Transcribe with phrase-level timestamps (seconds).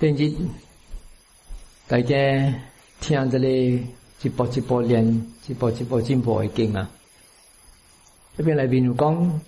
[0.00, 0.24] 跟住
[1.86, 2.14] 大家
[3.02, 3.78] 听咗咧
[4.22, 5.06] 一步一步连
[5.46, 6.88] 一步一步进步嘅经啊，
[8.34, 9.40] 这边来宾有讲，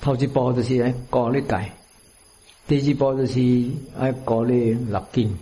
[0.00, 1.64] 头一步就是来过啲大，
[2.66, 3.38] 第二波就是
[3.96, 5.38] 爱嗰啲六经，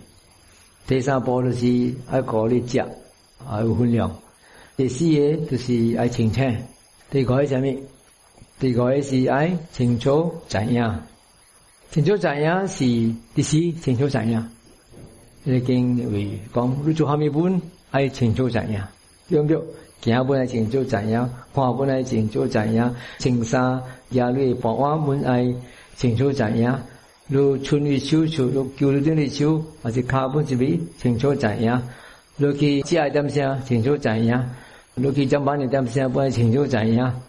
[0.85, 1.63] 第三波就是
[2.27, 2.85] 过嗰啲
[3.43, 4.15] 还有分量。
[4.77, 6.43] 第四个就是爱停车，
[7.09, 7.75] 第五系咩？
[8.59, 11.03] 第五个是爱清楚怎样？
[11.91, 12.83] 成州怎样是？
[13.33, 14.45] 第四成州怎样？
[15.43, 18.85] 你经维讲，你做下面本，爱泉州怎样？
[19.29, 19.63] 养个
[20.01, 21.29] 行本来泉州怎样？
[21.53, 22.93] 看本来泉州怎样？
[23.19, 25.45] 青衫压力、百万门爱
[25.95, 26.81] 泉州怎样？
[27.29, 31.81] 如春绿秋草，如旧绿的秋，还是靠本是为泉州怎样？
[32.35, 33.47] 如去热爱点么写？
[33.65, 34.49] 泉州怎样？
[34.95, 36.05] 如去上班你点么写？
[36.09, 37.21] 不爱泉州怎样？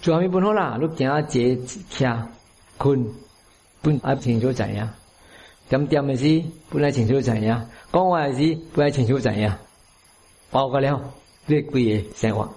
[0.00, 0.78] 做下面不好啦！
[0.80, 1.56] 你脚脚
[1.90, 2.28] 翘。
[2.78, 3.06] 困，
[3.82, 4.88] 本爱清楚知影。
[5.68, 9.50] 点点的事本来清楚知影，讲话的事本来清楚知影，
[10.50, 11.00] 包括了
[11.46, 12.48] 你规个生活。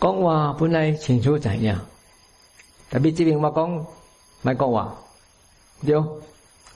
[0.00, 1.78] 讲话本来清楚知影，
[2.90, 3.86] 特别这边我讲，
[4.42, 4.96] 卖讲话，
[5.84, 5.96] 对。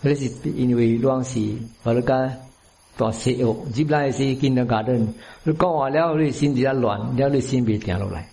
[0.00, 1.40] 那是因为乱世，
[1.82, 2.30] 我那个
[2.96, 5.12] 大西药，进来是见到家人，
[5.42, 8.28] 你讲话了，你心就乱，了你心被定落来。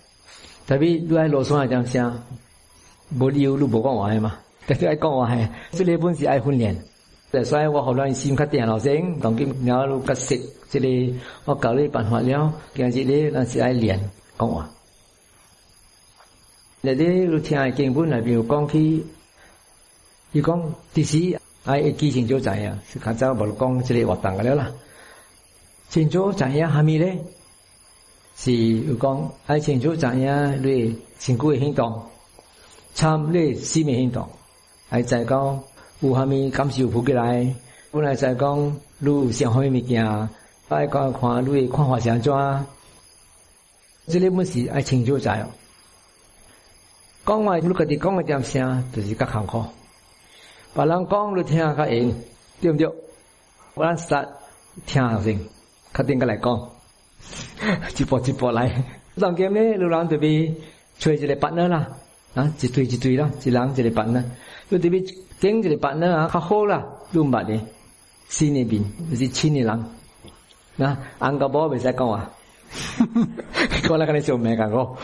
[0.68, 2.22] 特别你爱罗嗦那张相，
[3.10, 5.30] 无忧你无讲话嘛，但是爱讲话，
[5.70, 6.76] 即个本事爱训练。
[7.44, 10.34] 所以我后来心较定老先，当今了你较熟，
[10.70, 13.98] 即个我教你办法了，今日你咱是爱练
[14.38, 14.68] 讲话。
[16.80, 19.06] 你你听下经本内面有讲起，
[20.32, 24.70] 伊讲第时爱记清楚知影，是较早无讲即个活动个了啦。
[25.88, 27.16] 清楚知影虾米咧？
[28.36, 32.02] 是有讲爱清楚知影你身躯诶行动。
[32.96, 34.26] 参咧使命行动，
[34.88, 35.62] 还在讲
[36.00, 37.54] 有虾米感受浮起来，
[37.90, 38.58] 本来在讲
[39.00, 40.02] 你有啥好物件，
[40.70, 42.32] 爱看看你诶看法是安怎，
[44.06, 45.46] 即个物事爱清楚知哦。
[47.26, 49.62] 讲话你家己讲诶点声，就是较艰苦。
[50.72, 52.14] 别人讲你听较用，
[52.62, 52.88] 对毋对？
[53.74, 54.28] 我咱实
[54.86, 55.38] 听先，
[55.94, 56.70] 确定个来讲，
[57.98, 58.82] 一步一步来。
[59.20, 60.50] 当今呢，有人特别
[60.98, 61.98] 找一个 partner 啦。
[62.36, 64.22] 啊，一对一对啦，一人一个板啦。
[64.70, 65.00] 就特别
[65.40, 67.58] 顶一个板啦啊，较好啦，都毋捌诶，
[68.28, 69.84] 新诶面，就是亲诶人。
[70.76, 72.30] 嗱，翁甲某袂使讲啊，
[73.84, 74.98] 讲来甲你做咩甲我？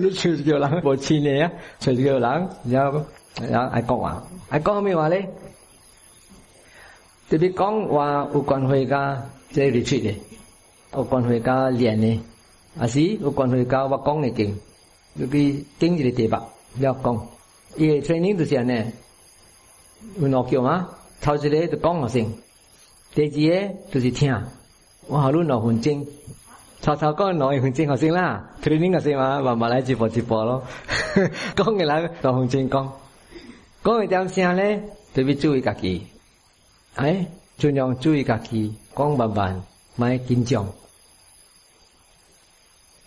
[0.00, 3.04] 你找叫人无亲诶啊，找叫人，然后
[3.40, 5.30] 然后爱讲话，爱讲咩话咧？
[7.30, 10.16] 特别讲话有关系甲即个 retreat 诶，
[10.96, 12.20] 有关系甲练诶。
[12.74, 14.54] à asi u kon hui và wa kong ne king
[15.18, 16.40] cái kinh king ji te ba
[16.82, 17.18] ya kong
[17.76, 18.90] ye training du sia ne
[20.16, 20.84] u no kyo ma
[21.20, 22.26] thao ji le de kong ma sing
[23.14, 24.34] te ji ye du ji thia
[25.08, 26.04] wa lu no hun chính,
[26.82, 29.68] thao thao con nói hùng chính học sinh là training học sinh mà và mà
[29.68, 30.62] lại chỉ bỏ chỉ bỏ lo
[31.56, 32.88] con người là là hùng chính con
[33.82, 34.80] con người tam sinh lên
[35.14, 36.00] tôi biết chú ý cả kỳ
[36.94, 37.24] ấy
[37.58, 39.60] chú nhong chú ý cả kỳ con bà bạn
[39.98, 40.66] mai kinh trọng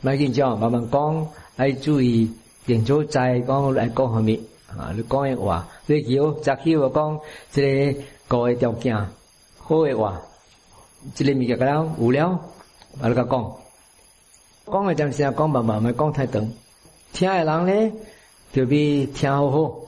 [0.04, 1.26] mai kinh cho bà bằng con
[1.56, 2.28] ai chú ý
[2.66, 4.40] tiền chỗ trai con lại con hỏi mị
[4.78, 7.18] à lúc con ấy hòa lúc hiểu chắc hiểu và con
[7.52, 7.94] sẽ
[8.30, 8.96] cái điều kiện,
[9.60, 10.18] hô ấy hòa
[11.16, 12.40] chỉ lên mình cái đó ủ léo
[12.94, 13.52] và là con
[14.66, 16.50] con người chăm xem con bà mở mà con thay tưởng
[17.14, 17.92] thiên ai lắng đấy
[18.54, 19.82] thì bị thiên hô hô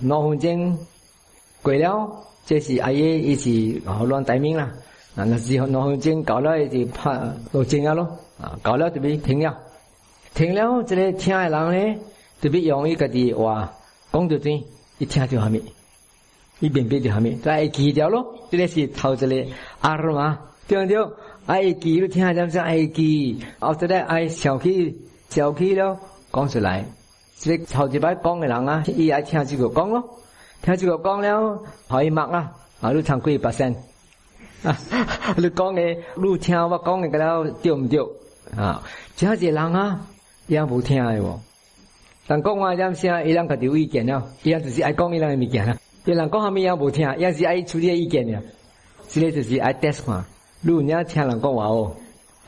[0.00, 0.76] nó hôn chân
[1.62, 4.68] quỷ léo chế sĩ ai ấy ý chỉ họ luôn tái minh là
[5.16, 8.06] là gì họ nó hôn chân 搞了 thì 怕落正啊咯。
[8.62, 9.58] 搞了特别停了，
[10.34, 11.50] 停了，这个听的人
[11.94, 12.02] 呢
[12.40, 13.72] 特别容易个地话
[14.12, 14.64] 讲着听，
[14.98, 15.62] 一听就下面，
[16.60, 18.34] 一边别就下面，在记掉咯。
[18.50, 19.48] 这个是头子咧，
[19.80, 20.96] 阿妈对不对？
[21.46, 22.64] 哎记又听下怎样？
[22.64, 24.96] 哎记，后头咧爱笑起
[25.28, 25.98] 笑起了，
[26.32, 26.84] 讲出来，
[27.36, 30.18] 这个头子把讲的人啊，一爱听这个讲咯，
[30.62, 33.50] 听这个讲了可以骂啊，啊，你惭愧百
[34.64, 34.74] 啊，
[35.36, 35.82] 你讲的，
[36.14, 37.98] 你听我讲的，感了对唔对？
[38.56, 38.82] 啊
[39.16, 40.00] 真济人啊
[40.46, 41.40] 伊抑无听去哦
[42.28, 48.42] 人讲话念声伊人家己有意见了伊抑就是爱讲伊人诶物件啊伊人讲啥物也无听伊抑是爱处理个意见俩
[49.08, 50.26] 即个就是爱 desk 嘛
[50.60, 51.94] 你有影听人讲话哦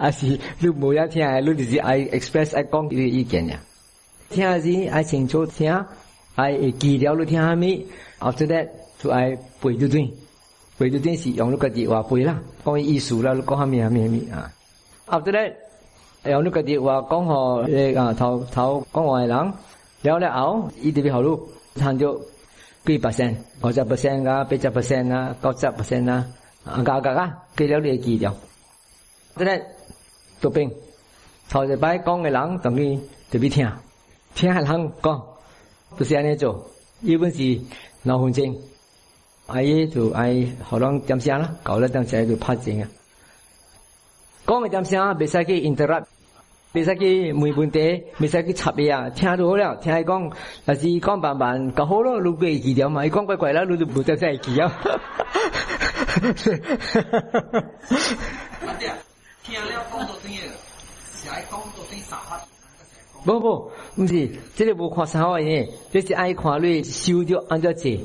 [0.00, 3.58] 抑是你无影听诶你就是爱 express 爱讲伊诶意见俩
[4.28, 5.72] 听是爱清楚听
[6.34, 8.68] 爱会记了你听啥物后即个
[8.98, 9.30] 就爱
[9.60, 10.12] 背住水
[10.76, 14.52] 背住水是用你家己话背啦讲伊意思啦你讲啥物啊啥物啊
[15.06, 15.38] 后即个
[16.30, 19.52] 有呢個電話講好誒啊頭頭講話人，
[20.02, 22.18] 有咧後依啲好路，賺咗
[22.86, 26.26] 幾 percent，五十 percent 啊，八十 percent 啊，九十 percent 啊，
[26.64, 28.34] 啊加加加，記了你記掉。
[29.36, 29.60] 即係
[30.40, 30.72] 做兵，
[31.50, 32.98] 頭一擺講嘅人同佢
[33.30, 33.70] 特別聽，
[34.34, 35.22] 聽下人講，
[35.98, 36.66] 就是安尼做，
[37.02, 37.60] 要本是
[38.02, 38.58] 老分精，
[39.46, 40.32] 阿姨就愛
[40.70, 42.88] 學人點聲啦，搞了點聲就拍正啊。
[44.46, 46.02] có tam sáng bây giờ cái interrupt
[46.74, 49.72] bây giờ cái mười bốn tế bây giờ cái chập ya theo đồ rồi à,
[49.82, 50.30] theo ai con
[50.66, 53.36] là gì con bạn bạn cả hố đó lúc cái gì đó mà con quay
[53.40, 54.70] quay lại lúc bút tay sai gì đó
[63.26, 66.82] bố bố không gì cái là bố khoa sao vậy cái là ai khoa lui
[66.84, 67.98] siêu cho anh cho chị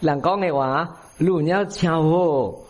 [0.00, 0.84] làm con nghe 话，
[1.18, 2.63] 路要巧哦。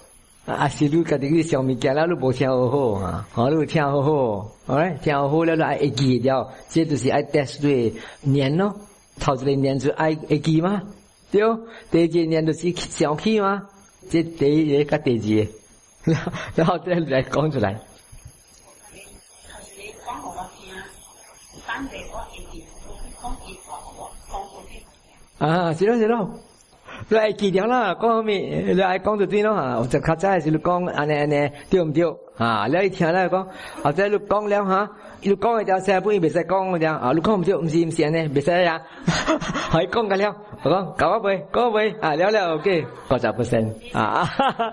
[0.47, 8.77] 啊，西你家己去小面行了，你无听好好啊，好有听好好，哎，听好好了来会记掉，这就是爱淡水年咯，
[9.19, 10.83] 头一个年就爱会记吗？
[11.31, 11.43] 对，
[12.09, 13.67] 第一年就是小气吗？
[14.11, 15.47] 这第一个跟第二
[16.15, 17.81] 个，然后再来讲出来。
[25.39, 26.39] 啊，行咯，行咯。
[27.13, 29.79] 爱记掉讲各方你爱讲就对了哈。
[29.79, 32.03] 我再较早还你讲尼安尼，对唔对？
[32.37, 32.67] 啊？
[32.69, 33.49] 聊一天了，讲，
[33.95, 34.89] 者在讲了哈，
[35.21, 38.81] 一讲个就三不一，别再讲个就啊，录看唔丢唔是唔写呢，别再呀，
[39.75, 43.63] 以讲个了，我讲搞一杯，搞一杯啊，了了 O K，搞就不剩
[43.93, 44.73] 啊，哈哈。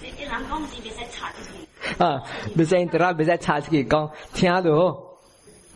[0.00, 2.02] 别再讲，别再查出去。
[2.02, 2.22] 啊，
[2.56, 4.98] 别再在那，别再查出去讲，听好就好，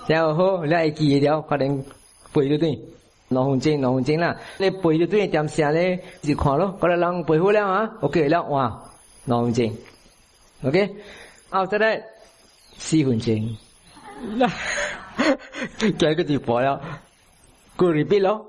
[0.07, 1.85] 听好好，记一条，可能
[2.33, 2.79] 背就对。
[3.29, 4.35] 蓝红晶，蓝红晶啦！
[4.57, 6.75] 你背就对点下咧，就看咯。
[6.81, 8.83] 过来人背好了啊，OK 了哇，
[9.27, 9.77] 蓝红晶
[10.65, 10.97] ，OK。
[11.51, 12.03] 好，再来
[12.79, 13.57] 四分钟，
[14.37, 14.47] 那
[15.99, 16.81] 讲个字白了，
[17.77, 18.47] 过里边咯。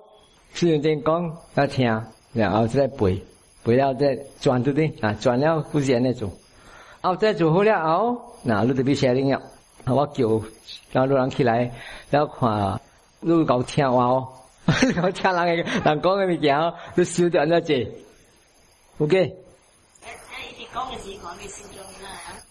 [0.53, 1.85] 四分钟讲要听，
[2.33, 3.21] 然后再背，
[3.63, 4.93] 背了再转对不对？
[5.01, 6.31] 啊，转了不行那种。
[7.01, 9.41] 然后再做好了哦，那你就别写灵啊，
[9.87, 10.41] 我叫
[10.93, 11.69] 让路人起来，
[12.09, 12.79] 然后看
[13.19, 14.25] 路搞听话哦。
[15.01, 17.57] 我听人嘅，人讲嘅物件，哦，都少咗好多
[18.97, 19.33] o k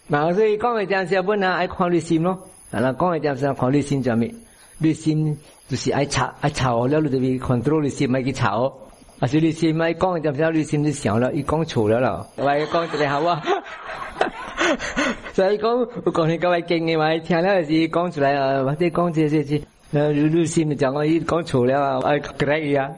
[0.07, 2.47] 那所以讲嘅件事，我未少讲嘅件事，我不能爱控制心咯。
[2.73, 5.39] 嗱讲嘅心心
[5.69, 8.73] 就是爱查，爱查哦，了，你就被 control 的心咪去查哦。
[9.21, 12.27] 啊，所以心咪讲就唔使，心就想咯，伊讲错了咯。
[12.43, 13.43] 喂，讲出个好啊！
[15.35, 19.63] 所以讲讲你各位经嘅话，听了是事讲出来啊，或者讲这嚟事。
[19.91, 22.01] 那汝汝市民叫我伊讲错了啊！
[22.07, 22.91] 哎，来伊啊！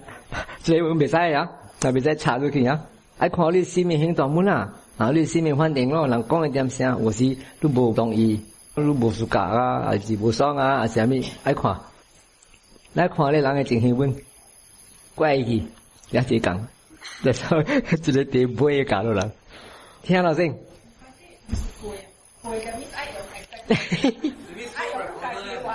[0.64, 1.48] 这一轮比赛呀，
[1.80, 2.80] 那比在查出去呀！
[3.18, 8.44] 哎，看汝市民很专门啊，啊，汝市民反应咯，人讲一点声，我是都无同意，
[8.74, 11.24] 都无资格啊，还是无爽啊，还是虾米？
[11.44, 11.78] 哎看，
[12.94, 14.12] 来看你人的精神分，
[15.14, 15.64] 怪异，
[16.10, 16.66] 也是讲，
[17.22, 17.62] 就操，
[18.02, 19.30] 只能地播嘅角度啦。
[20.02, 20.52] 听到声？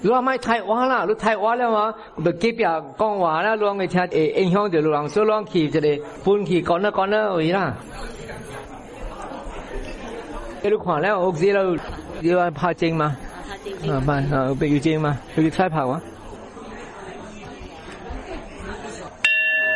[0.00, 1.86] เราไม่ไทยว่าละรู้ไทยว่าแล้ววะ
[2.22, 7.62] เบกิบอยากกองว่าแล้วลองไปที่เอเอ็งห้องเดี๋ยวลองซื้อลองขี่จะได้ปุ่นขี่ก่อนนะก่อนนะโอ้ยนะ
[10.60, 11.62] เอลูกขวานแล้วโอเคเรา
[12.22, 13.08] เดี๋ยวพาเจงมา
[13.48, 13.74] พาเจง
[14.08, 15.98] มาไปอยู่เจงมาไปอยู่ใต้ผักวะ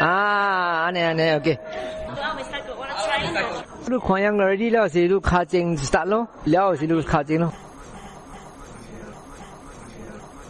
[0.02, 1.56] 啊，安尼安尼，OK。
[3.88, 6.26] 你看样儿，你了是路卡紧，是啥咯？
[6.44, 7.52] 了是路卡紧咯。